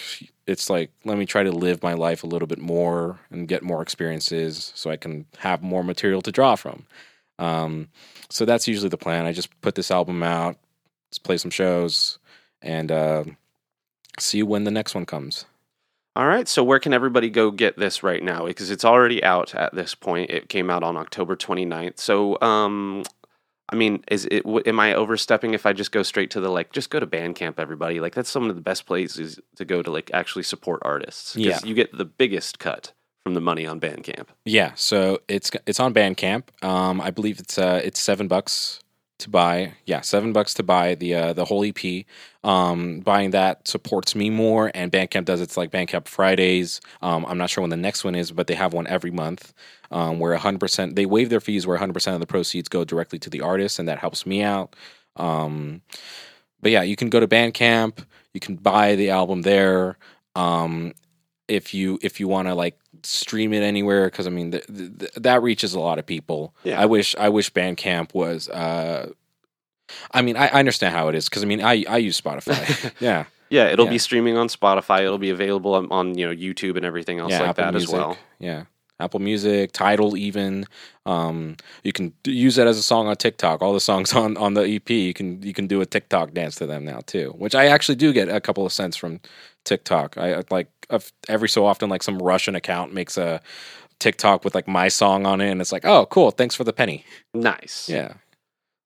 [0.51, 3.63] it's like let me try to live my life a little bit more and get
[3.63, 6.85] more experiences so I can have more material to draw from.
[7.39, 7.89] Um,
[8.29, 9.25] so that's usually the plan.
[9.25, 10.57] I just put this album out,
[11.09, 12.19] let's play some shows,
[12.61, 13.23] and uh,
[14.19, 15.45] see when the next one comes.
[16.15, 16.47] All right.
[16.47, 18.45] So where can everybody go get this right now?
[18.45, 20.29] Because it's already out at this point.
[20.29, 21.99] It came out on October 29th.
[21.99, 23.03] So, um,
[23.71, 24.43] I mean, is it?
[24.43, 26.71] w- Am I overstepping if I just go straight to the like?
[26.73, 27.99] Just go to Bandcamp, everybody.
[27.99, 31.35] Like that's some of the best places to go to like actually support artists.
[31.35, 31.59] Yeah.
[31.63, 32.91] you get the biggest cut
[33.23, 34.27] from the money on Bandcamp.
[34.45, 36.43] Yeah, so it's it's on Bandcamp.
[36.63, 38.79] Um, I believe it's uh it's seven bucks
[39.21, 39.73] to buy.
[39.85, 42.05] Yeah, seven bucks to buy the uh, the whole EP.
[42.43, 46.81] Um, buying that supports me more, and Bandcamp does it's like Bandcamp Fridays.
[47.01, 49.53] Um, I'm not sure when the next one is, but they have one every month.
[49.91, 52.83] Um, where 100 percent they waive their fees, where 100 percent of the proceeds go
[52.83, 54.75] directly to the artist, and that helps me out.
[55.15, 55.81] Um,
[56.61, 58.05] but yeah, you can go to Bandcamp.
[58.33, 59.97] You can buy the album there.
[60.35, 60.93] Um,
[61.47, 64.97] if you if you want to like stream it anywhere, because I mean th- th-
[64.99, 66.53] th- that reaches a lot of people.
[66.63, 66.81] Yeah.
[66.81, 68.49] I wish I wish Bandcamp was.
[68.49, 69.11] Uh,
[70.11, 72.91] I mean, I, I understand how it is because I mean I I use Spotify.
[72.99, 73.91] yeah, Yeah, it'll Yeah.
[73.91, 75.01] be streaming on Spotify.
[75.01, 77.89] It'll be available on, on you know YouTube and everything else like that Music.
[77.89, 78.17] as well.
[78.39, 78.63] Yeah,
[78.99, 80.65] Apple Music, Tidal, even.
[81.05, 83.61] Um, you can use that as a song on TikTok.
[83.61, 86.55] All the songs on on the EP, you can you can do a TikTok dance
[86.55, 87.33] to them now too.
[87.37, 89.19] Which I actually do get a couple of cents from
[89.65, 90.17] TikTok.
[90.17, 93.41] I like I've- every so often, like some Russian account makes a
[93.99, 96.73] TikTok with like my song on it, and it's like, oh, cool, thanks for the
[96.73, 97.05] penny.
[97.33, 97.87] Nice.
[97.89, 98.13] Yeah.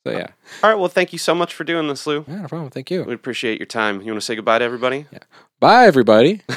[0.05, 0.27] So yeah,
[0.61, 0.77] All right.
[0.77, 2.23] Well, thank you so much for doing this, Lou.
[2.27, 2.69] yeah, no problem.
[2.69, 3.03] Thank you.
[3.05, 4.01] We appreciate your time.
[4.01, 5.07] You want to say goodbye to everybody?
[5.11, 5.17] Yeah.
[5.59, 6.41] Bye, everybody.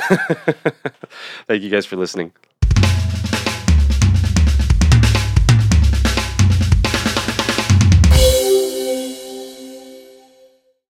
[1.46, 2.32] Thank you guys for listening.